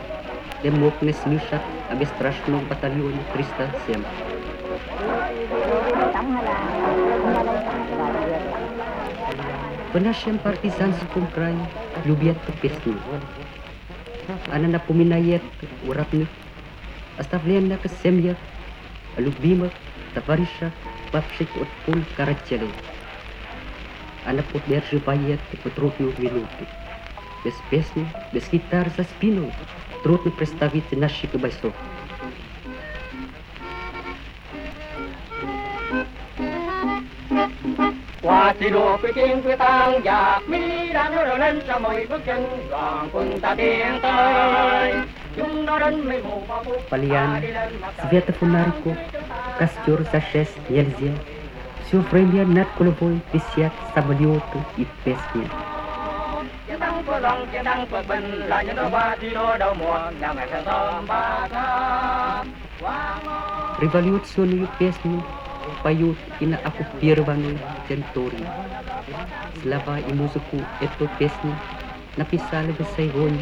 не 0.65 0.71
мог 0.71 1.01
не 1.03 1.13
слышать 1.13 1.61
о 1.91 1.95
бесстрашном 1.95 2.65
батальоне 2.67 3.19
307. 3.35 4.03
В 9.93 10.01
нашем 10.01 10.39
партизанском 10.39 11.27
крае 11.29 11.57
любят 12.05 12.37
эту 12.49 12.59
песню. 12.59 12.95
Она 14.53 14.69
напоминает 14.69 15.43
о 15.89 15.93
оставленных 17.21 17.81
семьях, 18.03 18.37
о 19.17 19.21
любимых, 19.21 19.73
товарищах, 20.15 20.73
павших 21.13 21.49
от 21.57 21.69
пуль 21.85 22.03
карателей. 22.17 22.71
Она 24.25 24.43
поддерживает 24.43 25.41
в 25.63 25.71
трудную 25.71 26.15
минуту. 26.19 26.67
Без 27.45 27.55
песни, 27.71 28.07
без 28.33 28.51
гитар 28.51 28.91
за 28.97 29.05
спиной 29.05 29.53
трудно 30.03 30.31
представить 30.31 30.91
наших 30.93 31.31
бойцов. 31.33 31.75
Qua 38.23 38.55
thi 38.61 38.71
đua 38.71 38.97
quyết 38.97 39.15
chiến 39.15 39.43
quyết 39.43 39.59
tăng 39.59 40.01
giặc 40.05 40.49
Mỹ 40.49 40.81
chúng 45.41 45.67
nó 45.67 45.79
đến 45.79 46.09
mây 46.09 46.23
mù 46.23 46.43
bao 46.49 46.65
phủ 46.65 46.73
Пальян, 46.91 47.43
света 48.11 48.33
фонариков, 48.33 48.97
костер 49.59 50.05
зажечь 50.13 50.49
нельзя. 50.69 51.13
Все 51.87 51.99
время 52.11 52.45
над 52.47 52.69
головой 52.79 53.21
висят 53.33 53.73
самолеты 53.95 54.59
и 54.77 54.87
песни. 55.05 55.49
Революционную 63.81 64.69
песню 64.79 65.25
поют 65.83 66.19
и 66.41 66.47
на 66.47 66.57
оккупированной 66.59 67.59
территории. 67.89 68.47
Слова 69.63 69.99
и 69.99 70.13
музыку 70.13 70.59
этой 70.81 71.09
песни 71.19 71.55
написали 72.17 72.73
в 72.73 72.83
Сайгоне 72.97 73.41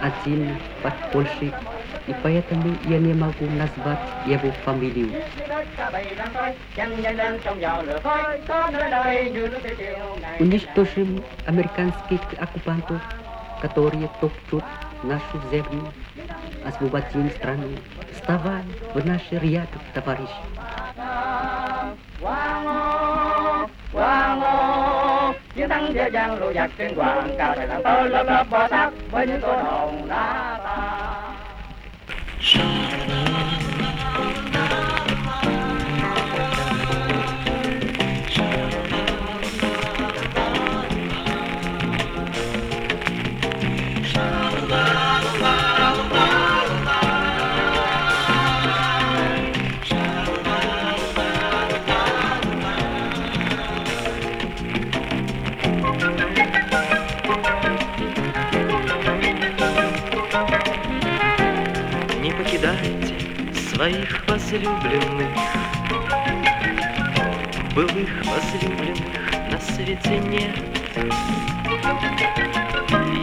один 0.00 0.56
подпольщик, 0.82 1.54
и 2.06 2.14
поэтому 2.22 2.76
я 2.84 2.98
не 2.98 3.14
могу 3.14 3.46
назвать 3.46 3.98
его 4.26 4.50
фамилию. 4.64 5.10
Уничтожим 10.38 11.22
американских 11.46 12.20
оккупантов, 12.38 13.00
которые 13.60 14.08
топчут 14.20 14.64
нашу 15.02 15.40
землю, 15.50 15.92
освободим 16.64 17.30
страну. 17.30 17.68
Вставай 18.12 18.62
в 18.94 19.06
наши 19.06 19.38
ряды, 19.38 19.78
товарищ. 19.94 20.30
Quang 22.20 22.64
Ngô, 22.64 23.68
Quang 23.92 24.38
Ngô, 24.38 24.99
chiến 25.60 25.68
thắng 25.68 25.94
địa 25.94 26.10
giang 26.12 26.40
lũ 26.40 26.52
giặc 26.54 26.70
trên 26.78 26.94
hoàng 26.94 27.34
cao 27.38 27.54
phải 27.56 27.66
làm 27.66 27.82
tơ 27.82 28.02
lớp 28.02 28.22
lớp 28.22 28.44
bò 28.50 28.68
sát 28.68 28.90
với 29.10 29.26
những 29.26 29.40
cô 29.42 29.56
hồn 29.56 30.08
đá 30.08 30.58
ta. 30.64 31.20
Своих 63.80 64.28
возлюбленных 64.28 65.30
Былых 67.74 68.10
возлюбленных 68.26 69.50
на 69.50 69.58
свете 69.58 70.18
нет. 70.18 70.54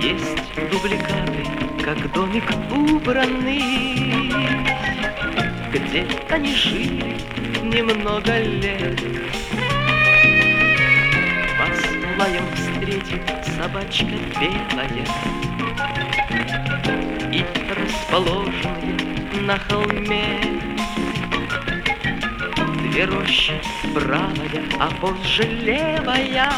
Есть 0.02 0.41
дубликаты, 0.72 1.43
как 1.86 2.12
домик 2.12 2.50
убранный 2.72 4.34
Где 5.72 6.08
они 6.32 6.56
жили 6.56 7.17
немного 7.62 8.39
лет. 8.39 9.00
Вас 11.60 11.80
лаем 12.17 12.46
встретит 12.56 13.22
собачка 13.56 14.17
белая 14.39 15.06
и 17.32 17.46
расположенные 17.76 18.87
на 19.48 19.58
холме. 19.60 20.42
Две 22.84 23.06
рощи 23.06 23.54
правая, 23.94 24.62
а 24.78 24.90
позже 25.00 25.44
левая. 25.44 26.50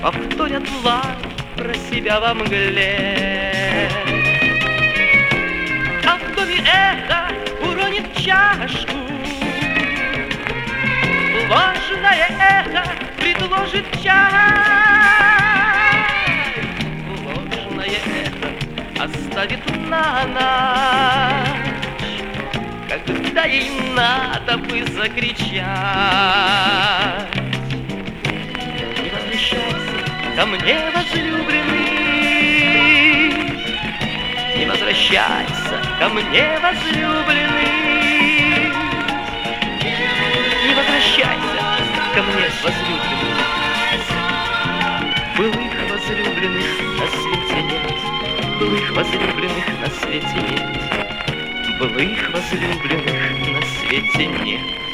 Повторят 0.00 0.68
вам 0.84 1.16
про 1.56 1.74
себя 1.74 2.20
во 2.20 2.32
мгле. 2.32 3.90
А 6.06 6.16
в 6.16 6.36
доме 6.36 6.58
эхо 6.64 7.22
уронит 7.66 8.06
чашку. 8.14 8.98
Ложное 11.50 12.28
эхо 12.38 12.84
предложит 13.18 13.86
чай 14.00 14.67
на 19.88 20.26
ночь, 21.44 21.82
когда 22.88 23.44
ей 23.44 23.70
надо 23.94 24.58
бы 24.58 24.84
закричать. 24.84 25.64
Не 29.02 29.10
возвращайся 29.10 29.98
ко 30.36 30.46
мне, 30.46 30.90
возлюбленный, 30.94 31.88
не 34.56 34.66
возвращайся 34.66 35.80
ко 35.98 36.08
мне, 36.10 36.58
возлюбленный, 36.62 37.68
не 40.66 40.74
возвращайся 40.74 41.60
ко 42.14 42.22
мне, 42.22 42.48
возлюбленный. 42.62 43.58
Былых 45.36 45.74
возлюбленных 45.88 46.70
на 46.98 47.06
свете 47.06 47.62
нет 47.62 47.98
былых 48.58 48.90
возлюбленных 48.90 49.80
на 49.80 49.88
свете 49.88 50.34
нет. 50.50 51.78
Былых 51.78 52.32
возлюбленных 52.32 53.52
на 53.52 53.62
свете 53.62 54.26
нет. 54.26 54.87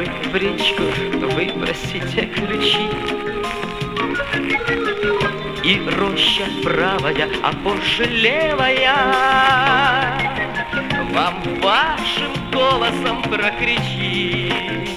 Вы 0.00 0.06
в 0.06 0.34
речку 0.34 0.84
выбросите 1.34 2.24
ключи. 2.24 2.88
И 5.62 5.78
роща 5.98 6.46
правая, 6.64 7.28
а 7.42 7.52
позже 7.62 8.04
левая. 8.04 8.94
Вам 11.12 11.42
вашим 11.60 12.32
голосом 12.50 13.22
прокричит 13.24 14.88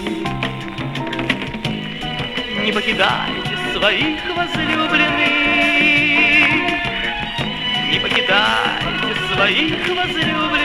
Не 2.63 2.71
покидайте 2.71 3.57
своих 3.73 4.21
возлюбленных. 4.37 5.27
Не 7.91 7.99
покидайте 7.99 9.15
своих 9.33 9.85
возлюбленных 9.89 10.62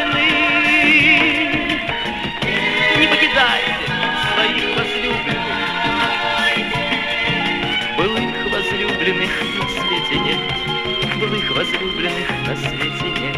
возлюбленных 11.68 12.30
на 12.46 12.56
свете 12.56 13.08
нет. 13.20 13.36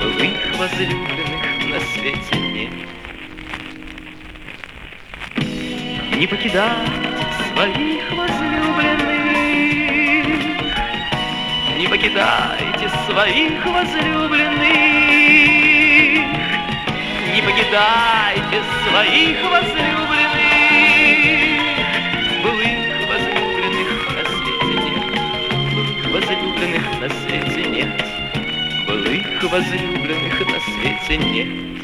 Былых 0.00 0.58
возлюбленных 0.58 1.44
на 1.66 1.80
свете 1.80 2.36
нет. 2.36 2.72
Не 6.16 6.26
покидайте 6.26 6.92
своих 7.52 8.10
возлюбленных. 8.12 9.28
Не 11.78 11.86
покидайте 11.86 12.88
своих 13.06 13.66
возлюбленных. 13.66 14.68
Не 17.34 17.42
покидайте 17.42 18.62
своих 18.88 19.42
возлюбленных 19.44 20.17
на 27.00 27.08
свете 27.08 27.68
нет. 27.68 28.04
Былых 28.86 29.42
возлюбленных 29.44 30.40
на 30.40 30.60
свете 30.60 31.16
нет. 31.16 31.80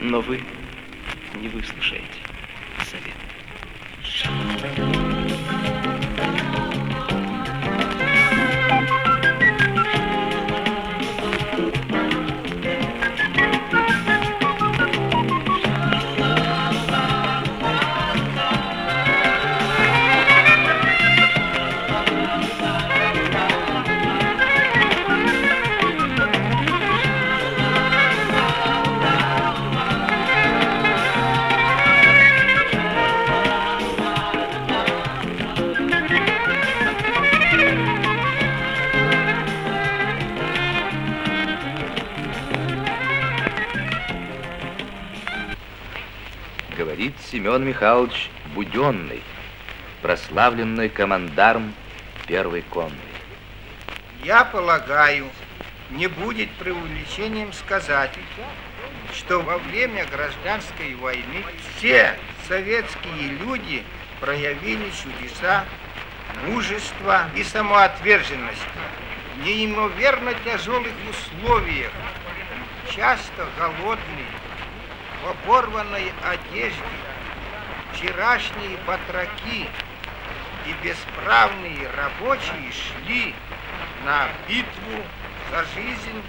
Но 0.00 0.20
вы 0.20 0.40
не 1.40 1.48
выслушаете 1.48 2.20
совет 2.90 3.14
Семен 47.46 47.64
Михайлович 47.64 48.28
Буденный, 48.56 49.22
прославленный 50.02 50.88
командарм 50.88 51.72
первой 52.26 52.62
конной. 52.62 52.90
Я 54.24 54.44
полагаю, 54.44 55.28
не 55.90 56.08
будет 56.08 56.50
преувеличением 56.54 57.52
сказать, 57.52 58.10
что 59.14 59.42
во 59.42 59.58
время 59.58 60.06
гражданской 60.06 60.96
войны 60.96 61.44
все 61.76 62.18
советские 62.48 63.28
люди 63.40 63.84
проявили 64.20 64.90
чудеса 64.90 65.64
мужества 66.48 67.26
и 67.36 67.44
самоотверженности 67.44 68.66
в 69.36 69.46
неимоверно 69.46 70.34
тяжелых 70.44 70.90
условиях, 71.08 71.92
часто 72.92 73.46
голодные, 73.56 74.26
в 75.22 75.28
оборванной 75.46 76.10
одежде, 76.24 76.82
вчерашние 77.96 78.76
батраки 78.86 79.68
и 80.66 80.72
бесправные 80.82 81.88
рабочие 81.96 82.70
шли 82.72 83.34
на 84.04 84.28
битву 84.48 85.02
за 85.50 85.64
жизнь, 85.74 86.22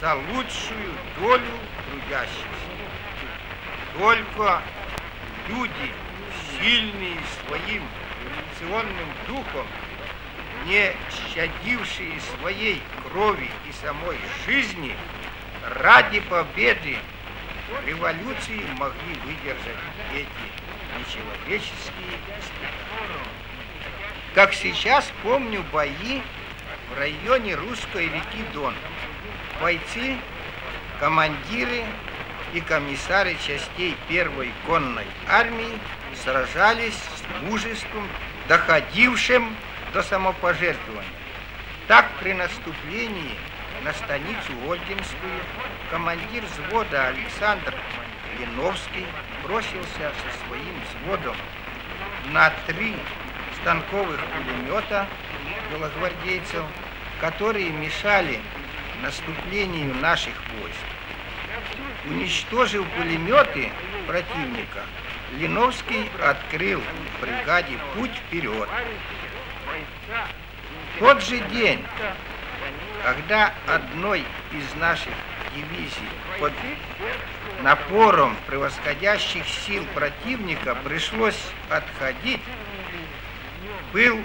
за 0.00 0.14
лучшую 0.14 0.92
долю 1.20 1.52
трудящихся. 1.90 2.46
Только 3.98 4.62
люди, 5.48 5.92
сильные 6.58 7.18
своим 7.46 7.82
революционным 8.22 9.08
духом, 9.28 9.66
не 10.66 10.92
щадившие 11.32 12.20
своей 12.20 12.82
крови 13.04 13.50
и 13.68 13.72
самой 13.72 14.18
жизни, 14.44 14.96
ради 15.62 16.20
победы 16.20 16.96
революции 17.86 18.64
могли 18.78 19.14
выдержать 19.24 19.76
эти 20.12 20.55
нечеловеческие. 20.98 22.18
Как 24.34 24.52
сейчас 24.52 25.10
помню 25.22 25.64
бои 25.72 26.20
в 26.90 26.98
районе 26.98 27.54
русской 27.54 28.04
реки 28.06 28.44
Дон. 28.52 28.74
Бойцы, 29.60 30.16
командиры 31.00 31.84
и 32.52 32.60
комиссары 32.60 33.36
частей 33.46 33.96
первой 34.08 34.52
конной 34.66 35.06
армии 35.28 35.78
сражались 36.22 36.94
с 36.94 37.42
мужеством, 37.44 38.08
доходившим 38.48 39.56
до 39.92 40.02
самопожертвования. 40.02 41.08
Так 41.88 42.06
при 42.20 42.32
наступлении 42.32 43.36
на 43.82 43.92
станицу 43.94 44.52
Ольгинскую 44.68 45.40
командир 45.90 46.44
взвода 46.44 47.08
Александр 47.08 47.74
Леновский 48.38 49.06
бросился 49.42 50.12
со 50.12 50.46
своим 50.46 50.80
взводом 50.84 51.36
на 52.32 52.50
три 52.66 52.96
станковых 53.60 54.20
пулемета 54.20 55.06
белогвардейцев, 55.70 56.64
которые 57.20 57.70
мешали 57.70 58.40
наступлению 59.02 59.94
наших 59.96 60.34
войск. 60.60 60.76
Уничтожив 62.06 62.86
пулеметы 62.96 63.70
противника, 64.06 64.82
Линовский 65.38 66.08
открыл 66.22 66.80
бригаде 67.20 67.78
путь 67.94 68.12
вперед. 68.26 68.68
В 70.94 70.98
тот 70.98 71.22
же 71.22 71.40
день, 71.48 71.84
когда 73.02 73.52
одной 73.66 74.24
из 74.52 74.74
наших 74.76 75.12
дивизий 75.56 76.08
под 76.38 76.52
напором 77.62 78.36
превосходящих 78.46 79.46
сил 79.48 79.84
противника 79.94 80.74
пришлось 80.84 81.40
отходить, 81.70 82.42
был 83.92 84.20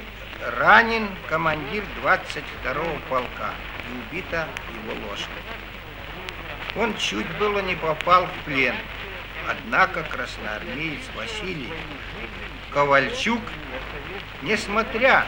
ранен 0.58 1.08
командир 1.30 1.84
22-го 2.04 3.00
полка 3.10 3.54
и 3.88 4.16
убита 4.16 4.48
его 4.84 5.08
лошадь. 5.08 5.28
Он 6.76 6.96
чуть 6.98 7.30
было 7.38 7.60
не 7.60 7.76
попал 7.76 8.28
в 8.28 8.46
плен, 8.46 8.76
однако 9.48 10.04
красноармеец 10.04 11.02
Василий 11.16 11.72
Ковальчук, 12.74 13.42
несмотря 14.42 15.26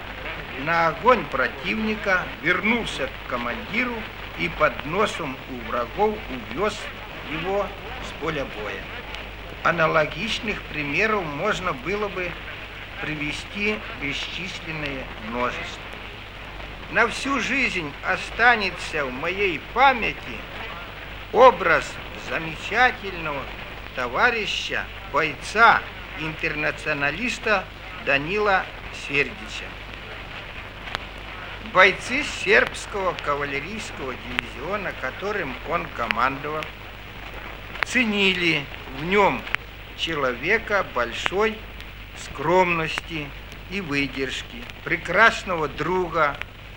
на 0.65 0.89
огонь 0.89 1.25
противника, 1.25 2.23
вернулся 2.41 3.07
к 3.07 3.29
командиру 3.29 3.95
и 4.39 4.49
под 4.49 4.85
носом 4.85 5.37
у 5.49 5.69
врагов 5.69 6.17
увез 6.51 6.77
его 7.31 7.65
с 8.07 8.21
поля 8.21 8.45
боя. 8.45 8.81
Аналогичных 9.63 10.61
примеров 10.63 11.23
можно 11.23 11.73
было 11.73 12.09
бы 12.09 12.31
привести 13.01 13.79
бесчисленное 14.01 15.03
множество. 15.27 15.81
На 16.91 17.07
всю 17.07 17.39
жизнь 17.39 17.91
останется 18.03 19.05
в 19.05 19.11
моей 19.11 19.59
памяти 19.73 20.37
образ 21.31 21.91
замечательного 22.29 23.41
товарища, 23.95 24.85
бойца, 25.11 25.81
интернационалиста 26.19 27.65
Данила 28.05 28.65
Сердича. 29.07 29.65
Бойцы 31.71 32.23
сербского 32.23 33.15
кавалерийского 33.23 34.13
дивизиона, 34.13 34.91
которым 34.99 35.55
он 35.69 35.87
командовал, 35.95 36.63
ценили 37.85 38.65
в 38.99 39.05
нем 39.05 39.41
человека 39.97 40.85
большой 40.93 41.57
скромности 42.17 43.27
и 43.71 43.79
выдержки, 43.79 44.63
прекрасного 44.83 45.67
друга, 45.67 46.35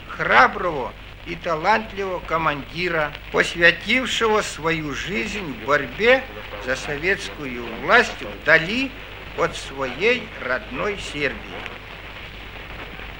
храброго 0.08 0.92
и 1.26 1.34
талантливого 1.34 2.20
командира, 2.20 3.12
посвятившего 3.32 4.40
свою 4.42 4.94
жизнь 4.94 5.52
в 5.52 5.66
борьбе 5.66 6.22
за 6.64 6.76
советскую 6.76 7.66
власть 7.82 8.22
вдали 8.22 8.90
от 9.36 9.56
своей 9.56 10.22
родной 10.40 10.96
Сербии. 11.12 11.75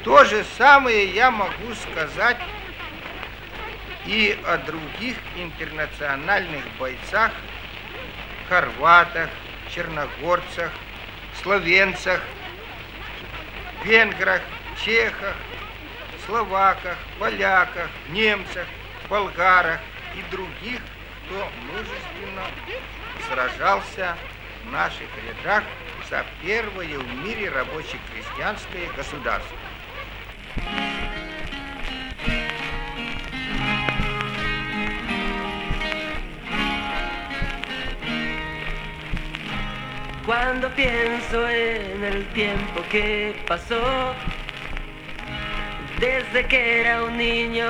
То 0.06 0.22
же 0.22 0.44
самое 0.56 1.04
я 1.04 1.32
могу 1.32 1.74
сказать 1.74 2.36
и 4.06 4.38
о 4.46 4.56
других 4.58 5.16
интернациональных 5.36 6.62
бойцах, 6.78 7.32
хорватах, 8.48 9.28
черногорцах, 9.74 10.70
словенцах, 11.42 12.20
венграх, 13.84 14.42
чехах, 14.84 15.34
словаках, 16.24 16.96
поляках, 17.18 17.88
немцах, 18.12 18.68
болгарах 19.10 19.80
и 20.16 20.22
других, 20.30 20.80
кто 21.26 21.50
мужественно 21.72 22.46
сражался 23.28 24.16
в 24.64 24.70
наших 24.70 25.08
рядах 25.26 25.64
за 26.08 26.24
первое 26.44 26.96
в 26.96 27.24
мире 27.24 27.48
рабоче-крестьянское 27.48 28.88
государство. 28.96 29.75
Cuando 40.26 40.68
pienso 40.74 41.48
en 41.48 42.02
el 42.02 42.26
tiempo 42.32 42.82
que 42.90 43.40
pasó, 43.46 44.12
desde 46.00 46.46
que 46.46 46.80
era 46.80 47.04
un 47.04 47.16
niño 47.16 47.68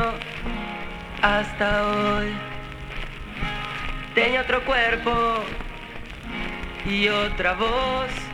hasta 1.20 1.86
hoy, 1.86 2.32
tenía 4.14 4.40
otro 4.40 4.64
cuerpo 4.64 5.44
y 6.86 7.08
otra 7.08 7.52
voz, 7.52 8.25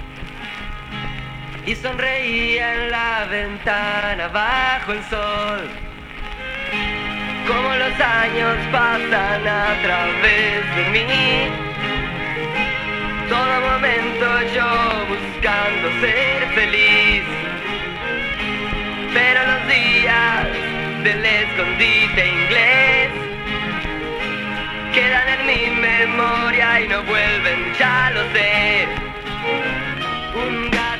y 1.66 1.74
sonreía 1.76 2.74
en 2.74 2.90
la 2.90 3.24
ventana 3.30 4.28
bajo 4.28 4.92
el 4.92 5.02
sol. 5.04 5.68
Como 7.46 7.74
los 7.76 8.00
años 8.00 8.56
pasan 8.70 9.46
a 9.46 9.82
través 9.82 10.76
de 10.76 10.90
mí 10.90 11.72
todo 13.28 13.60
momento 13.60 14.26
yo 14.54 15.06
buscando 15.08 15.88
ser 16.00 16.46
feliz. 16.54 17.22
Pero 19.14 19.40
los 19.46 19.68
días 19.68 20.46
del 21.04 21.24
escondite 21.24 22.28
inglés 22.28 23.10
quedan 24.92 25.28
en 25.28 25.46
mi 25.46 25.80
memoria 25.80 26.80
y 26.80 26.88
no 26.88 27.02
vuelven, 27.04 27.72
ya 27.78 28.10
lo 28.14 28.22
sé. 28.32 28.86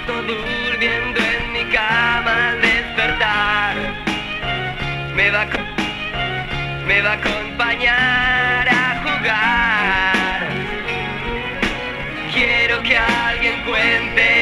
Gato 0.02 0.22
durmiendo 0.22 1.20
en 1.20 1.52
mi 1.52 1.64
cama 1.64 2.54
despertar 2.60 3.76
me 5.14 5.30
va 5.30 5.46
me 6.86 7.00
va 7.00 7.10
a 7.10 7.14
acompañar 7.14 8.68
a 8.68 9.02
jugar. 9.02 10.48
Quiero 12.32 12.82
que 12.82 12.96
alguien 12.96 13.62
Cuando 13.64 14.41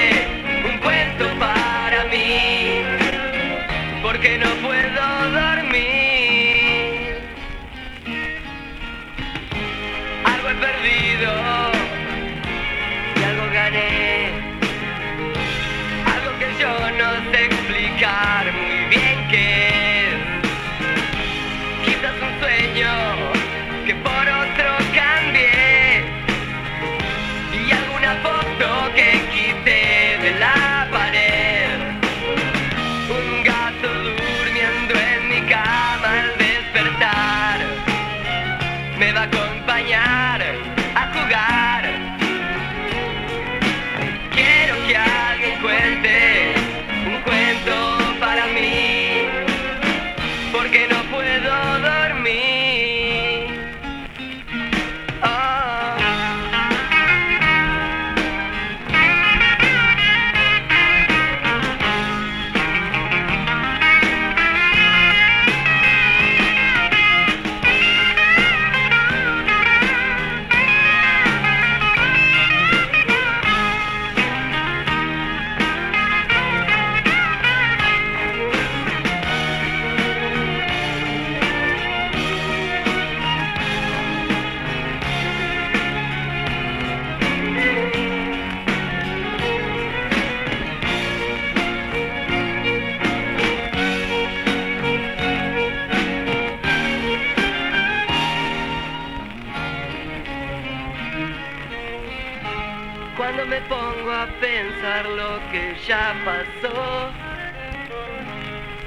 que 105.50 105.74
ya 105.86 106.14
pasó. 106.24 107.10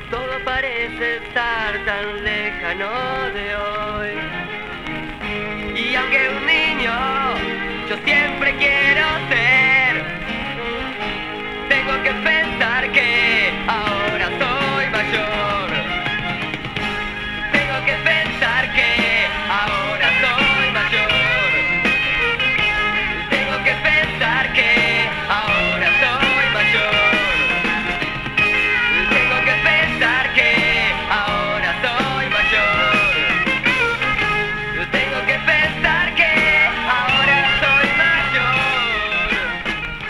Todo 0.10 0.46
parece 0.46 1.18
estar 1.18 1.86
tan 1.86 2.24
lejano 2.24 2.90
de 3.34 3.56
hoy. 3.56 4.12
Y 5.76 5.96
aunque 5.96 6.30
un 6.30 6.46
niño, 6.46 6.94
yo 7.90 7.98
siempre 8.06 8.56
quiero 8.58 9.06
ser. 9.30 9.63